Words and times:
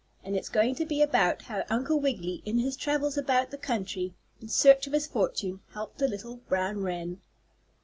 And 0.23 0.35
it's 0.35 0.49
going 0.49 0.73
to 0.73 0.85
be 0.87 1.03
about 1.03 1.43
how 1.43 1.63
Uncle 1.69 1.99
Wiggily, 1.99 2.41
in 2.43 2.57
his 2.57 2.75
travels 2.75 3.19
about 3.19 3.51
the 3.51 3.57
country, 3.59 4.15
in 4.41 4.47
search 4.49 4.87
of 4.87 4.93
his 4.93 5.05
fortune, 5.05 5.59
helped 5.73 6.01
a 6.01 6.07
little 6.07 6.37
brown 6.37 6.81
wren. 6.81 7.21